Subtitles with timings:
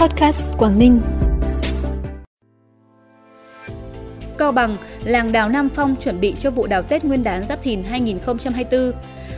[0.00, 1.00] Podcast Quảng Ninh.
[4.38, 7.62] Cao Bằng, làng đào Nam Phong chuẩn bị cho vụ đào Tết Nguyên đán Giáp
[7.62, 8.92] Thìn 2024.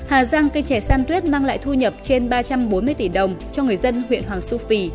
[0.09, 3.63] Hà Giang cây chè san tuyết mang lại thu nhập trên 340 tỷ đồng cho
[3.63, 4.91] người dân huyện Hoàng Su Phi.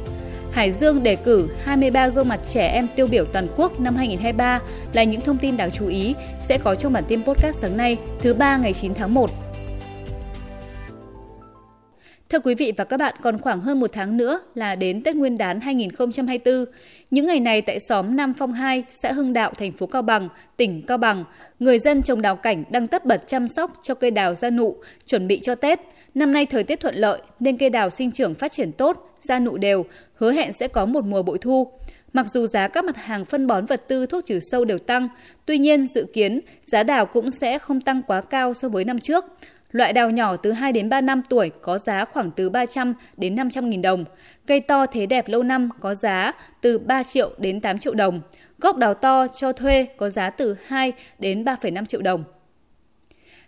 [0.51, 4.59] Hải Dương đề cử 23 gương mặt trẻ em tiêu biểu toàn quốc năm 2023
[4.93, 7.97] là những thông tin đáng chú ý sẽ có trong bản tin podcast sáng nay,
[8.20, 9.46] thứ ba ngày 9 tháng 1.
[12.29, 15.15] Thưa quý vị và các bạn, còn khoảng hơn một tháng nữa là đến Tết
[15.15, 16.65] Nguyên đán 2024.
[17.11, 20.29] Những ngày này tại xóm Nam Phong 2, xã Hưng Đạo, thành phố Cao Bằng,
[20.57, 21.23] tỉnh Cao Bằng,
[21.59, 24.75] người dân trồng đào cảnh đang tất bật chăm sóc cho cây đào ra nụ,
[25.05, 25.79] chuẩn bị cho Tết.
[26.13, 29.39] Năm nay thời tiết thuận lợi nên cây đào sinh trưởng phát triển tốt, ra
[29.39, 29.85] nụ đều,
[30.15, 31.71] hứa hẹn sẽ có một mùa bội thu.
[32.13, 35.07] Mặc dù giá các mặt hàng phân bón vật tư thuốc trừ sâu đều tăng,
[35.45, 38.99] tuy nhiên dự kiến giá đào cũng sẽ không tăng quá cao so với năm
[38.99, 39.25] trước.
[39.71, 43.35] Loại đào nhỏ từ 2 đến 3 năm tuổi có giá khoảng từ 300 đến
[43.35, 44.05] 500 nghìn đồng.
[44.45, 48.21] Cây to thế đẹp lâu năm có giá từ 3 triệu đến 8 triệu đồng.
[48.57, 52.23] Gốc đào to cho thuê có giá từ 2 đến 3,5 triệu đồng.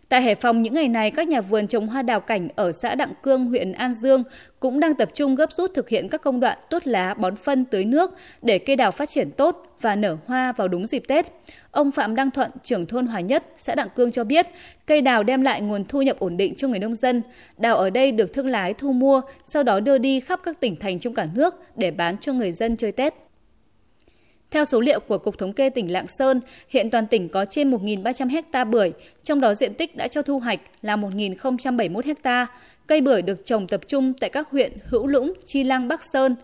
[0.09, 2.95] Tại Hải Phòng những ngày này, các nhà vườn trồng hoa đào cảnh ở xã
[2.95, 4.23] Đặng Cương, huyện An Dương
[4.59, 7.65] cũng đang tập trung gấp rút thực hiện các công đoạn tuốt lá, bón phân,
[7.65, 11.25] tưới nước để cây đào phát triển tốt và nở hoa vào đúng dịp Tết.
[11.71, 14.47] Ông Phạm Đăng Thuận, trưởng thôn Hòa Nhất, xã Đặng Cương cho biết,
[14.85, 17.21] cây đào đem lại nguồn thu nhập ổn định cho người nông dân.
[17.57, 20.75] Đào ở đây được thương lái thu mua, sau đó đưa đi khắp các tỉnh
[20.75, 23.28] thành trong cả nước để bán cho người dân chơi Tết.
[24.51, 27.71] Theo số liệu của Cục Thống kê tỉnh Lạng Sơn, hiện toàn tỉnh có trên
[27.71, 28.91] 1.300 ha bưởi,
[29.23, 32.47] trong đó diện tích đã cho thu hoạch là 1.071 ha.
[32.87, 36.35] Cây bưởi được trồng tập trung tại các huyện Hữu Lũng, Chi Lăng, Bắc Sơn.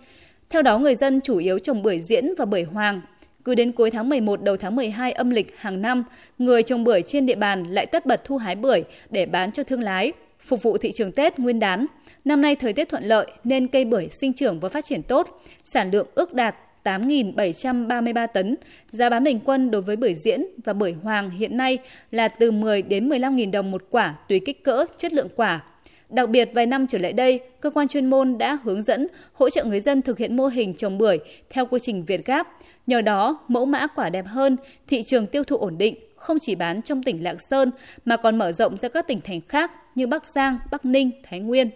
[0.50, 3.02] Theo đó, người dân chủ yếu trồng bưởi diễn và bưởi hoàng.
[3.46, 6.04] Cứ đến cuối tháng 11 đầu tháng 12 âm lịch hàng năm,
[6.38, 9.64] người trồng bưởi trên địa bàn lại tất bật thu hái bưởi để bán cho
[9.64, 11.86] thương lái, phục vụ thị trường Tết nguyên đán.
[12.26, 15.42] Năm nay thời tiết thuận lợi nên cây bưởi sinh trưởng và phát triển tốt,
[15.64, 16.56] sản lượng ước đạt
[16.86, 18.56] 8.733 tấn.
[18.92, 21.78] Giá bán bình quân đối với bưởi diễn và bưởi hoàng hiện nay
[22.12, 25.62] là từ 10 đến 15.000 đồng một quả tùy kích cỡ, chất lượng quả.
[26.10, 29.50] Đặc biệt vài năm trở lại đây, cơ quan chuyên môn đã hướng dẫn hỗ
[29.50, 31.18] trợ người dân thực hiện mô hình trồng bưởi
[31.50, 32.48] theo quy trình Việt Gáp.
[32.88, 34.58] Nhờ đó, mẫu mã quả đẹp hơn,
[34.88, 37.72] thị trường tiêu thụ ổn định, không chỉ bán trong tỉnh Lạng Sơn
[38.06, 41.40] mà còn mở rộng ra các tỉnh thành khác như Bắc Giang, Bắc Ninh, Thái
[41.40, 41.70] Nguyên.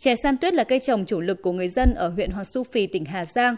[0.00, 2.64] Chè san tuyết là cây trồng chủ lực của người dân ở huyện Hoàng Su
[2.64, 3.56] Phi, tỉnh Hà Giang.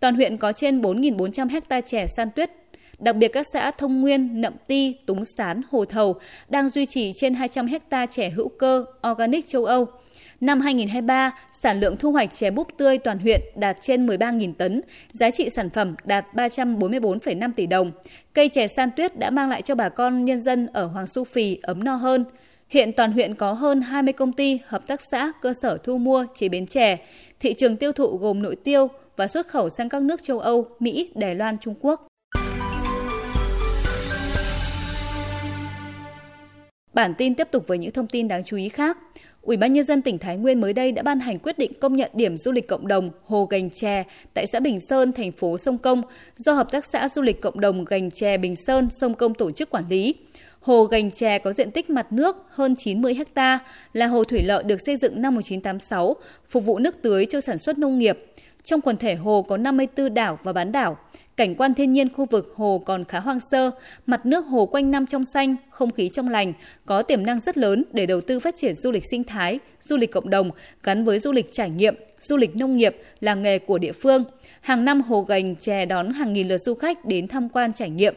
[0.00, 2.50] Toàn huyện có trên 4.400 hecta chè san tuyết.
[2.98, 6.14] Đặc biệt các xã Thông Nguyên, Nậm Ti, Túng Sán, Hồ Thầu
[6.48, 9.86] đang duy trì trên 200 hecta chè hữu cơ organic châu Âu.
[10.40, 14.80] Năm 2023, sản lượng thu hoạch chè búp tươi toàn huyện đạt trên 13.000 tấn,
[15.12, 17.92] giá trị sản phẩm đạt 344,5 tỷ đồng.
[18.32, 21.24] Cây chè san tuyết đã mang lại cho bà con nhân dân ở Hoàng Su
[21.24, 22.24] Phì ấm no hơn.
[22.72, 26.24] Hiện toàn huyện có hơn 20 công ty, hợp tác xã, cơ sở thu mua,
[26.34, 26.96] chế biến chè.
[27.40, 30.66] Thị trường tiêu thụ gồm nội tiêu và xuất khẩu sang các nước châu Âu,
[30.80, 32.06] Mỹ, Đài Loan, Trung Quốc.
[36.94, 38.98] Bản tin tiếp tục với những thông tin đáng chú ý khác.
[39.42, 41.96] Ủy ban nhân dân tỉnh Thái Nguyên mới đây đã ban hành quyết định công
[41.96, 44.04] nhận điểm du lịch cộng đồng Hồ Gành Chè
[44.34, 46.02] tại xã Bình Sơn, thành phố Sông Công
[46.36, 49.50] do Hợp tác xã Du lịch Cộng đồng Gành Chè Bình Sơn, Sông Công tổ
[49.50, 50.14] chức quản lý.
[50.62, 53.58] Hồ Gành Chè có diện tích mặt nước hơn 90 ha,
[53.92, 56.16] là hồ thủy lợi được xây dựng năm 1986,
[56.48, 58.18] phục vụ nước tưới cho sản xuất nông nghiệp.
[58.62, 60.96] Trong quần thể hồ có 54 đảo và bán đảo.
[61.36, 63.70] Cảnh quan thiên nhiên khu vực hồ còn khá hoang sơ,
[64.06, 66.52] mặt nước hồ quanh năm trong xanh, không khí trong lành,
[66.86, 69.96] có tiềm năng rất lớn để đầu tư phát triển du lịch sinh thái, du
[69.96, 70.50] lịch cộng đồng
[70.82, 74.24] gắn với du lịch trải nghiệm, du lịch nông nghiệp, làng nghề của địa phương.
[74.60, 77.90] Hàng năm hồ gành chè đón hàng nghìn lượt du khách đến tham quan trải
[77.90, 78.14] nghiệm.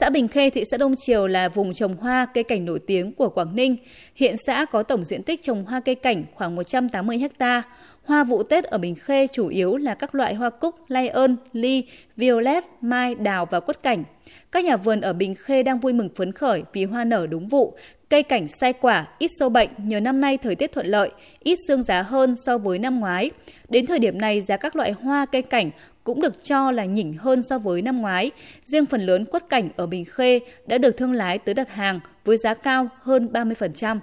[0.00, 3.12] Xã Bình Khê, thị xã Đông Triều là vùng trồng hoa cây cảnh nổi tiếng
[3.12, 3.76] của Quảng Ninh.
[4.14, 7.62] Hiện xã có tổng diện tích trồng hoa cây cảnh khoảng 180 ha.
[8.04, 11.36] Hoa vụ Tết ở Bình Khê chủ yếu là các loại hoa cúc, lay ơn,
[11.52, 11.84] ly,
[12.16, 14.04] violet, mai, đào và quất cảnh.
[14.52, 17.48] Các nhà vườn ở Bình Khê đang vui mừng phấn khởi vì hoa nở đúng
[17.48, 17.76] vụ,
[18.10, 21.10] cây cảnh sai quả, ít sâu bệnh nhờ năm nay thời tiết thuận lợi,
[21.42, 23.30] ít xương giá hơn so với năm ngoái.
[23.68, 25.70] Đến thời điểm này, giá các loại hoa cây cảnh
[26.06, 28.30] cũng được cho là nhỉnh hơn so với năm ngoái.
[28.64, 32.00] Riêng phần lớn quất cảnh ở Bình Khê đã được thương lái tới đặt hàng
[32.24, 33.98] với giá cao hơn 30%.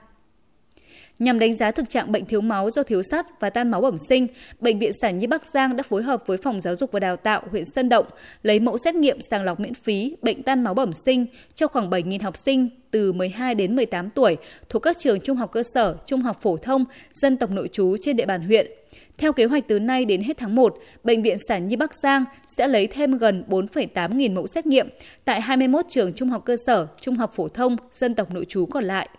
[1.19, 3.97] Nhằm đánh giá thực trạng bệnh thiếu máu do thiếu sắt và tan máu bẩm
[4.09, 4.27] sinh,
[4.59, 7.15] Bệnh viện Sản Nhi Bắc Giang đã phối hợp với Phòng Giáo dục và Đào
[7.15, 8.05] tạo huyện Sơn Động
[8.43, 11.89] lấy mẫu xét nghiệm sàng lọc miễn phí bệnh tan máu bẩm sinh cho khoảng
[11.89, 14.37] 7.000 học sinh từ 12 đến 18 tuổi
[14.69, 17.95] thuộc các trường trung học cơ sở, trung học phổ thông, dân tộc nội trú
[18.01, 18.71] trên địa bàn huyện.
[19.17, 22.25] Theo kế hoạch từ nay đến hết tháng 1, Bệnh viện Sản Nhi Bắc Giang
[22.47, 24.89] sẽ lấy thêm gần 4,8 nghìn mẫu xét nghiệm
[25.25, 28.65] tại 21 trường trung học cơ sở, trung học phổ thông, dân tộc nội trú
[28.65, 29.09] còn lại.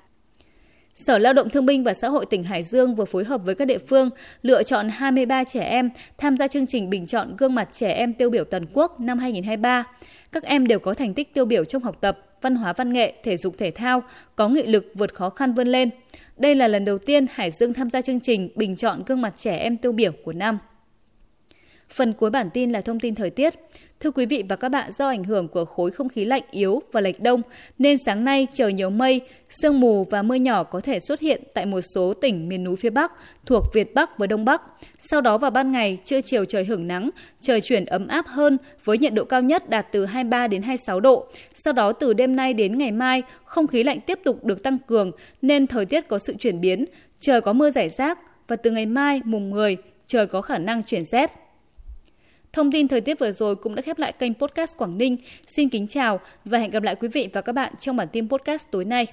[0.94, 3.54] Sở Lao động Thương binh và Xã hội tỉnh Hải Dương vừa phối hợp với
[3.54, 4.10] các địa phương
[4.42, 8.14] lựa chọn 23 trẻ em tham gia chương trình bình chọn gương mặt trẻ em
[8.14, 9.84] tiêu biểu toàn quốc năm 2023.
[10.32, 13.14] Các em đều có thành tích tiêu biểu trong học tập, văn hóa văn nghệ,
[13.22, 14.02] thể dục thể thao,
[14.36, 15.90] có nghị lực vượt khó khăn vươn lên.
[16.36, 19.32] Đây là lần đầu tiên Hải Dương tham gia chương trình bình chọn gương mặt
[19.36, 20.58] trẻ em tiêu biểu của năm.
[21.94, 23.54] Phần cuối bản tin là thông tin thời tiết.
[24.00, 26.82] Thưa quý vị và các bạn, do ảnh hưởng của khối không khí lạnh yếu
[26.92, 27.42] và lệch đông
[27.78, 29.20] nên sáng nay trời nhiều mây,
[29.50, 32.76] sương mù và mưa nhỏ có thể xuất hiện tại một số tỉnh miền núi
[32.76, 33.12] phía Bắc
[33.46, 34.62] thuộc Việt Bắc và Đông Bắc.
[34.98, 37.10] Sau đó vào ban ngày, trưa chiều trời hưởng nắng,
[37.40, 41.00] trời chuyển ấm áp hơn với nhiệt độ cao nhất đạt từ 23 đến 26
[41.00, 41.26] độ.
[41.54, 44.78] Sau đó từ đêm nay đến ngày mai, không khí lạnh tiếp tục được tăng
[44.86, 45.10] cường
[45.42, 46.84] nên thời tiết có sự chuyển biến,
[47.20, 48.18] trời có mưa rải rác
[48.48, 49.76] và từ ngày mai mùng 10
[50.06, 51.43] trời có khả năng chuyển rét.
[52.54, 55.16] Thông tin thời tiết vừa rồi cũng đã khép lại kênh podcast Quảng Ninh.
[55.46, 58.28] Xin kính chào và hẹn gặp lại quý vị và các bạn trong bản tin
[58.28, 59.06] podcast tối nay.